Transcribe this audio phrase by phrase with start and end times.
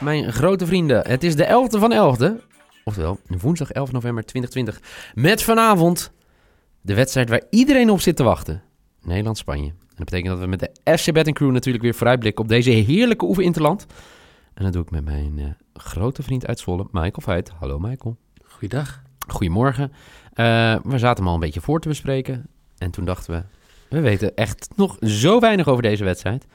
[0.00, 1.08] Mijn grote vrienden.
[1.08, 2.44] Het is de 11e van 11e.
[2.84, 5.12] Oftewel, woensdag 11 november 2020.
[5.14, 6.12] Met vanavond
[6.80, 8.62] de wedstrijd waar iedereen op zit te wachten.
[9.02, 9.68] Nederland-Spanje.
[9.68, 12.70] En dat betekent dat we met de FC Betting Crew natuurlijk weer vooruitblikken op deze
[12.70, 13.86] heerlijke oefeninterland.
[14.54, 17.50] En dat doe ik met mijn eh, grote vriend uit Zwolle, Michael Veit.
[17.58, 18.16] Hallo Michael.
[18.44, 19.02] Goeiedag.
[19.28, 19.92] Goedemorgen.
[19.92, 22.46] Uh, we zaten hem al een beetje voor te bespreken.
[22.78, 23.42] En toen dachten we,
[23.96, 26.46] we weten echt nog zo weinig over deze wedstrijd.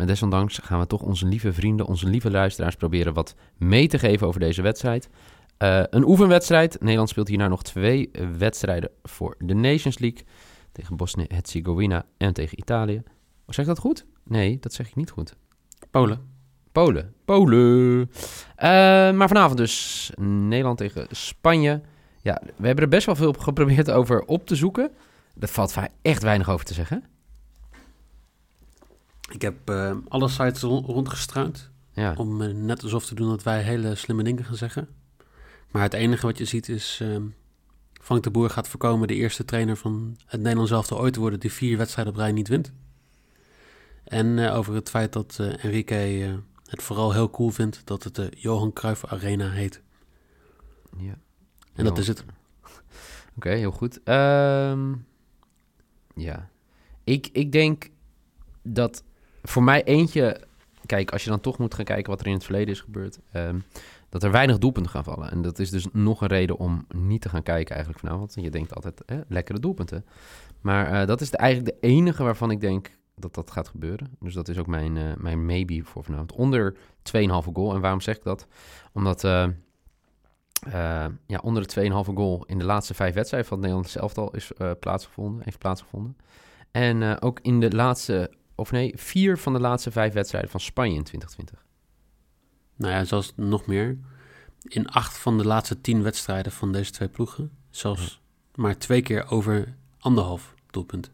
[0.00, 3.98] Maar desondanks gaan we toch onze lieve vrienden, onze lieve luisteraars proberen wat mee te
[3.98, 5.08] geven over deze wedstrijd.
[5.58, 6.80] Uh, een oefenwedstrijd.
[6.80, 10.24] Nederland speelt hierna nog twee wedstrijden voor de Nations League.
[10.72, 12.96] Tegen Bosnië-Herzegovina en tegen Italië.
[12.96, 14.06] Oh, zeg ik dat goed?
[14.24, 15.34] Nee, dat zeg ik niet goed.
[15.90, 16.20] Polen.
[16.72, 17.14] Polen.
[17.24, 17.98] Polen.
[18.00, 18.06] Uh,
[19.12, 21.80] maar vanavond dus Nederland tegen Spanje.
[22.22, 24.90] Ja, we hebben er best wel veel geprobeerd over op te zoeken.
[25.34, 27.04] Dat valt echt weinig over te zeggen.
[29.30, 31.70] Ik heb uh, alle sites rondgestruind.
[31.92, 32.14] Ja.
[32.16, 34.88] Om uh, net alsof te doen dat wij hele slimme dingen gaan zeggen.
[35.70, 36.98] Maar het enige wat je ziet is...
[37.02, 37.16] Uh,
[37.92, 41.40] Frank de Boer gaat voorkomen de eerste trainer van het Nederlands elftal ooit te worden...
[41.40, 42.72] die vier wedstrijden op rij niet wint.
[44.04, 47.82] En over het feit dat Enrique het vooral heel cool vindt...
[47.84, 49.82] dat het de Johan Cruijff Arena heet.
[50.98, 51.18] Ja.
[51.74, 52.24] En dat is het.
[53.36, 54.00] Oké, heel goed.
[54.04, 55.06] Um,
[56.14, 56.48] ja.
[57.04, 57.90] Ik, ik denk
[58.62, 59.02] dat
[59.50, 60.48] voor mij eentje...
[60.86, 63.18] Kijk, als je dan toch moet gaan kijken wat er in het verleden is gebeurd...
[63.32, 63.64] Um,
[64.10, 65.30] dat er weinig doelpunten gaan vallen.
[65.30, 68.34] En dat is dus nog een reden om niet te gaan kijken eigenlijk vanavond.
[68.34, 70.04] Je denkt altijd, hè, lekkere doelpunten.
[70.60, 74.16] Maar uh, dat is eigenlijk de enige waarvan ik denk dat dat gaat gebeuren.
[74.20, 76.32] Dus dat is ook mijn, uh, mijn maybe voor vanavond.
[76.32, 76.78] Onder 2,5
[77.52, 77.74] goal.
[77.74, 78.46] En waarom zeg ik dat?
[78.92, 79.24] Omdat...
[79.24, 79.46] Uh,
[81.26, 84.50] ja, onder de 2,5 goal in de laatste vijf wedstrijden van het Nederlandse elftal is
[84.80, 86.16] plaatsgevonden, heeft plaatsgevonden.
[86.70, 88.30] En ook in de laatste,
[88.60, 91.64] of nee, vier van de laatste vijf wedstrijden van Spanje in 2020.
[92.76, 93.98] Nou ja, zelfs nog meer.
[94.62, 98.62] In acht van de laatste tien wedstrijden van deze twee ploegen, zelfs ja.
[98.62, 101.10] maar twee keer over anderhalf doelpunt.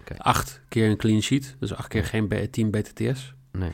[0.00, 0.18] Okay.
[0.18, 3.34] Acht keer een clean sheet, dus acht keer geen 10 BTTS.
[3.52, 3.72] Nee.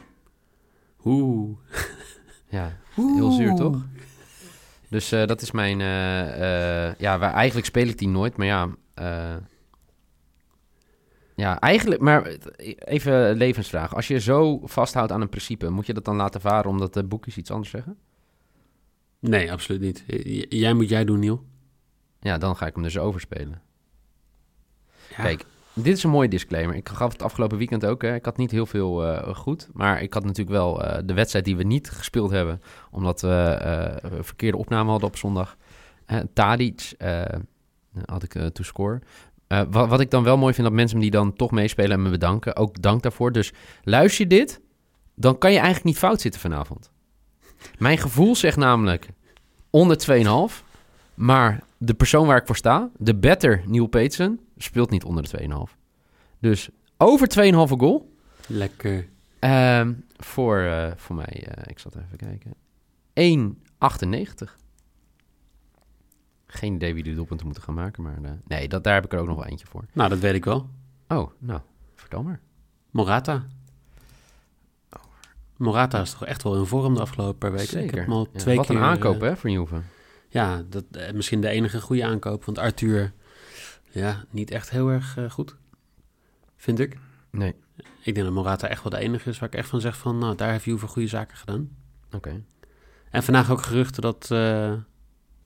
[1.05, 1.59] Oeh.
[2.49, 3.87] ja, heel zuur toch?
[4.89, 5.81] Dus uh, dat is mijn...
[5.81, 8.69] Uh, uh, ja, waar, eigenlijk speel ik die nooit, maar ja...
[11.35, 12.01] ja, eigenlijk...
[12.01, 12.37] Maar
[12.79, 13.95] even levensvraag.
[13.95, 17.05] Als je zo vasthoudt aan een principe, moet je dat dan laten varen omdat de
[17.05, 17.97] boekjes iets anders zeggen?
[19.19, 20.05] Nee, absoluut niet.
[20.07, 21.45] J jij moet jij doen, Niel.
[22.21, 23.63] Ja, dan ga ik hem dus overspelen.
[25.09, 25.23] Ja.
[25.23, 26.77] Kijk, dit is een mooie disclaimer.
[26.77, 28.03] Ik gaf het afgelopen weekend ook.
[28.03, 28.15] Hè.
[28.15, 29.69] Ik had niet heel veel uh, goed.
[29.73, 32.63] Maar ik had natuurlijk wel uh, de wedstrijd die we niet gespeeld hebben.
[32.91, 33.59] Omdat we
[34.05, 35.57] uh, verkeerde opname hadden op zondag.
[36.33, 36.95] Tadic
[38.05, 39.01] had ik to score.
[39.71, 42.11] Wat, wat, ik dan wel mooi vind, dat mensen die dan toch meespelen en me
[42.11, 42.57] bedanken.
[42.57, 43.33] Ook dank daarvoor.
[43.33, 44.61] Dus luister je dit,
[45.15, 46.91] dan kan je eigenlijk niet fout zitten vanavond.
[47.79, 49.09] Mijn gevoel zegt namelijk
[49.71, 49.97] onder
[50.51, 50.65] 2,5.
[51.15, 55.67] Maar de persoon waar ik voor sta, de better Neil Petersen, speelt niet onder de
[55.69, 55.77] 2,5.
[56.39, 58.13] Dus over 2,5 goal.
[58.47, 59.09] Lekker.
[59.41, 62.55] Um, voor, uh, voor mij, uh, ik zat even kijken.
[63.15, 64.57] 1,98.
[66.55, 69.13] Geen idee wie de doelpunten moeten gaan maken, maar uh, nee, dat, daar heb ik
[69.13, 69.85] er ook nog wel eentje voor.
[69.93, 70.69] Nou, dat weet ik wel.
[71.09, 71.61] Oh, nou,
[71.95, 72.41] vertel maar.
[72.91, 73.45] Morata.
[75.57, 77.67] Morata is toch echt wel in vorm de afgelopen paar weken.
[77.67, 77.89] Zeker.
[77.89, 78.77] Ik heb hem al ja, twee wat keer...
[78.77, 79.81] een aankoop hè, voor Juve.
[80.29, 82.45] Ja, dat, uh, misschien de enige goede aankoop.
[82.45, 83.13] Want Arthur,
[83.91, 85.57] ja, niet echt heel erg uh, goed.
[86.57, 86.99] Vind ik.
[87.31, 87.55] Nee.
[88.03, 90.19] Ik denk dat Morata echt wel de enige is waar ik echt van zeg van...
[90.19, 91.69] Nou, daar heeft Juve goede zaken gedaan.
[92.07, 92.17] Oké.
[92.17, 92.45] Okay.
[93.11, 94.73] En vandaag ook geruchten dat uh,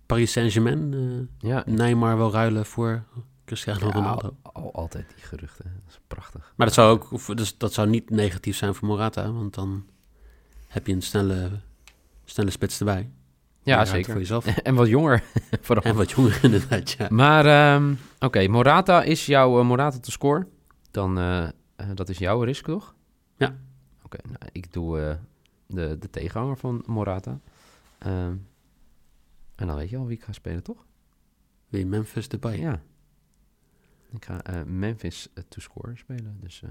[0.09, 1.63] Paris Saint-Germain ja.
[1.67, 3.03] Neymar wil ruilen voor
[3.45, 4.37] Cristiano ja, Ronaldo.
[4.43, 5.65] Al, al, altijd die geruchten.
[5.65, 6.53] Dat is prachtig.
[6.57, 9.33] Maar dat zou ook dus dat zou niet negatief zijn voor Morata.
[9.33, 9.87] Want dan
[10.69, 11.51] heb je een snelle,
[12.25, 13.11] snelle spits erbij.
[13.63, 14.11] Ja, zeker.
[14.11, 14.47] Voor jezelf.
[14.69, 15.23] en wat jonger.
[15.61, 15.85] vooral.
[15.85, 17.07] En wat jonger, inderdaad, ja.
[17.11, 20.47] Maar, um, oké, okay, Morata is jouw uh, Morata te score.
[20.91, 21.49] Dan, uh,
[21.81, 22.95] uh, dat is jouw risk, toch?
[23.37, 23.47] Ja.
[23.47, 25.19] Oké, okay, nou, ik doe
[25.67, 27.41] de, de tegenhanger van Morata.
[28.07, 28.47] Um,
[29.59, 30.87] en dan weet je al wie ik ga spelen, toch?
[31.69, 32.59] Wie, Memphis erbij?
[32.59, 32.81] Ja.
[34.11, 36.39] Ik ga Memphis to score spelen.
[36.41, 36.63] Dus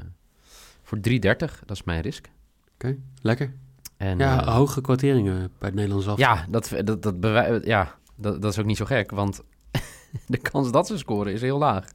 [0.81, 2.29] voor 3,30, dat is mijn risk.
[2.73, 3.53] Oké, okay, lekker.
[3.97, 6.17] En, ja, uh, hoge kwarteringen bij het Nederlands af.
[6.17, 9.41] Ja, dat, dat, dat, ja dat, dat is ook niet zo gek, want
[10.27, 11.87] de kans dat ze scoren is heel laag.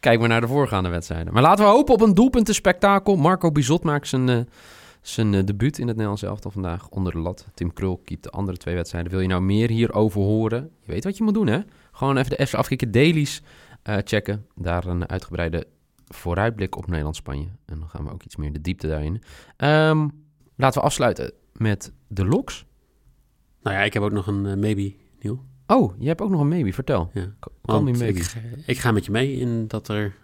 [0.00, 1.32] Kijk maar naar de voorgaande wedstrijden.
[1.32, 3.16] Maar laten we hopen op een doelpuntenspektakel.
[3.16, 4.40] Marco Bizot maakt zijn, uh,
[5.08, 7.46] zijn uh, debuut in het Nederlands elftal vandaag onder de lat.
[7.54, 9.10] Tim Krul keept de andere twee wedstrijden.
[9.10, 10.70] Wil je nou meer hierover horen?
[10.80, 11.60] Je weet wat je moet doen, hè?
[11.92, 13.42] Gewoon even de FC Afkikken dailies
[13.82, 14.46] checken.
[14.54, 15.66] Daar een uitgebreide
[16.08, 17.48] vooruitblik op Nederland-Spanje.
[17.64, 19.22] En dan gaan we ook iets meer de diepte daarin.
[19.56, 20.10] Um,
[20.56, 22.66] laten we afsluiten met de locks.
[23.62, 25.44] Nou ja, ik heb ook nog een maybe, Nieuw.
[25.66, 26.72] Oh, je hebt ook nog een maybe.
[26.72, 27.10] Vertel.
[27.12, 27.34] Ja.
[27.62, 28.06] Maybe.
[28.06, 28.36] Ik,
[28.66, 30.14] ik, ga met je mee in dat er...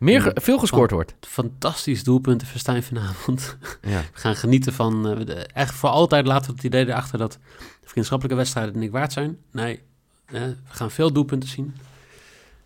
[0.00, 1.14] Meer veel gescoord wordt.
[1.20, 3.56] Fantastisch doelpunten Verstijn vanavond.
[3.82, 4.00] Ja.
[4.00, 5.20] We gaan genieten van...
[5.20, 7.38] Uh, echt voor altijd laten we het idee erachter dat
[7.84, 9.38] vriendschappelijke wedstrijden niet waard zijn.
[9.50, 9.82] Nee,
[10.26, 11.74] we gaan veel doelpunten zien.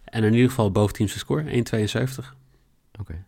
[0.05, 1.65] En in ieder geval boventeamse score,
[2.23, 2.25] 1,72.
[3.01, 3.25] Oké.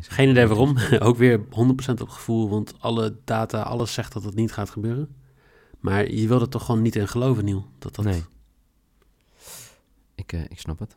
[0.00, 0.76] Geen idee waarom.
[0.98, 1.44] Ook weer 100%
[2.00, 5.14] op gevoel, want alle data, alles zegt dat het niet gaat gebeuren.
[5.80, 7.66] Maar je wil er toch gewoon niet in geloven, Niel.
[7.78, 8.04] Dat dat...
[8.04, 8.24] Nee.
[10.14, 10.96] Ik, uh, ik snap het.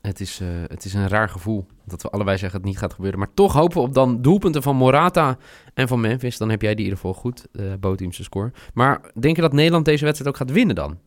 [0.00, 2.92] Het is, uh, het is een raar gevoel dat we allebei zeggen het niet gaat
[2.92, 3.18] gebeuren.
[3.18, 5.38] Maar toch hopen we op dan doelpunten van Morata
[5.74, 6.38] en van Memphis.
[6.38, 8.52] Dan heb jij die in ieder geval goed, uh, bootteamse score.
[8.74, 10.98] Maar denk je dat Nederland deze wedstrijd ook gaat winnen dan?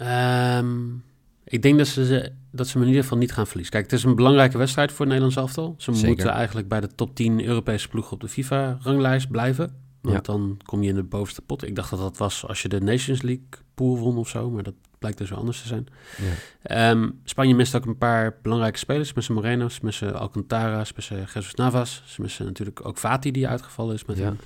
[0.00, 1.04] Um,
[1.44, 3.72] ik denk dat ze, dat ze in ieder geval niet gaan verliezen.
[3.72, 5.74] Kijk, het is een belangrijke wedstrijd voor het Nederlands elftal.
[5.78, 9.82] Ze moeten eigenlijk bij de top 10 Europese ploegen op de FIFA-ranglijst blijven.
[10.00, 11.66] Want dan kom je in de bovenste pot.
[11.66, 14.50] Ik dacht dat dat was als je de Nations League pool won of zo.
[14.50, 15.86] Maar dat blijkt dus wel anders te zijn.
[16.16, 16.90] Ja.
[16.90, 19.12] Ehm, Spanje mist ook een paar belangrijke spelers.
[19.12, 22.02] Missen Moreno, ze missen Alcantara, missen Jesus Navas.
[22.06, 24.38] Ze missen natuurlijk ook Fati die uitgevallen is met een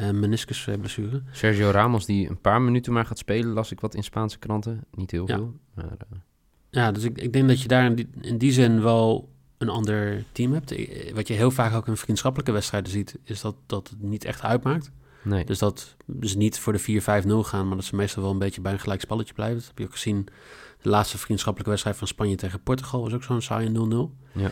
[0.00, 1.22] uh, meniscusblessure.
[1.32, 4.84] Sergio Ramos die een paar minuten maar gaat spelen, las ik wat in Spaanse kranten.
[4.94, 5.54] Niet heel veel.
[5.74, 6.18] Maar, uh...
[6.70, 9.68] Ja, dus ik, ik denk dat je daar in die, in die zin wel een
[9.68, 10.74] ander team hebt.
[11.14, 14.42] Wat je heel vaak ook in vriendschappelijke wedstrijden ziet, is dat, dat het niet echt
[14.42, 14.90] uitmaakt.
[15.24, 15.44] Nee.
[15.44, 17.04] Dus dat ze niet voor de 4-5-0
[17.48, 19.56] gaan, maar dat ze meestal wel een beetje bij een gelijk spalletje blijven.
[19.56, 20.28] Dat heb je ook gezien.
[20.82, 23.72] De laatste vriendschappelijke wedstrijd van Spanje tegen Portugal was ook zo'n saaie 0-0.
[24.32, 24.50] Ja.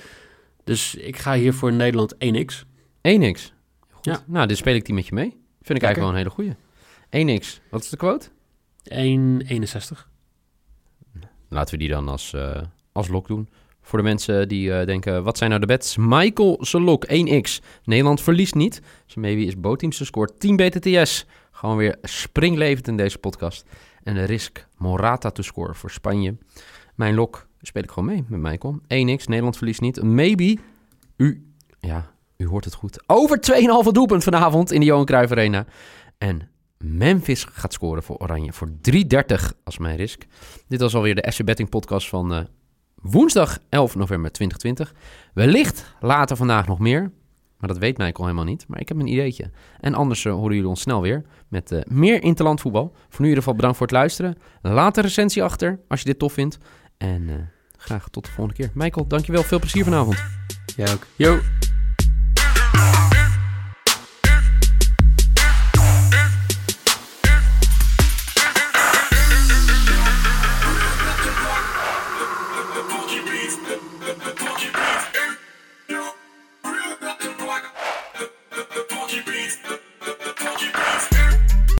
[0.64, 2.64] Dus ik ga hier voor Nederland 1x.
[3.08, 3.52] 1x?
[4.00, 4.22] Ja.
[4.26, 5.30] Nou, dit speel ik die met je mee.
[5.62, 6.54] Vind ik eigenlijk wel een hele goeie.
[7.40, 7.70] 1x.
[7.70, 8.28] Wat is de quote?
[8.84, 10.10] 1,61.
[11.48, 13.48] Laten we die dan als, uh, als lok doen.
[13.82, 15.96] Voor de mensen die uh, denken, wat zijn nou de bets?
[15.96, 17.64] Michael Selok, 1x.
[17.84, 18.82] Nederland verliest niet.
[19.14, 21.26] Maybe is bootteamse scoort 10 BTTS.
[21.50, 23.64] Gewoon weer springlevend in deze podcast.
[24.02, 26.36] En de risk Morata te scoren voor Spanje.
[26.94, 28.78] Mijn lok speel ik gewoon mee met Michael.
[28.82, 30.02] 1x, Nederland verliest niet.
[30.02, 30.56] Maybe,
[31.16, 33.02] u, ja, u hoort het goed.
[33.06, 33.38] Over
[33.86, 35.66] 2,5 doelpunt vanavond in de Johan Cruijff Arena.
[36.18, 36.48] En
[36.78, 39.00] Memphis gaat scoren voor Oranje voor 3,30
[39.64, 40.22] als mijn risk.
[40.68, 42.40] Dit was alweer de SC Betting podcast van uh,
[43.02, 44.94] woensdag 11 november 2020.
[45.34, 47.12] Wellicht later vandaag nog meer.
[47.58, 48.64] Maar dat weet Michael helemaal niet.
[48.68, 49.50] Maar ik heb een ideetje.
[49.80, 52.92] En anders uh, horen jullie ons snel weer met uh, meer interlandvoetbal.
[52.92, 54.36] Voor nu in ieder geval bedankt voor het luisteren.
[54.62, 56.58] Laat een recensie achter als je dit tof vindt.
[56.98, 58.70] En graag tot de volgende keer.
[58.74, 59.42] Michael, dankjewel.
[59.42, 60.24] Veel plezier vanavond.
[60.76, 61.06] Jij ook.
[61.16, 61.38] Yo.